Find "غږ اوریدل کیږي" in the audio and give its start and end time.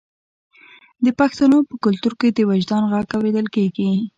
2.91-3.89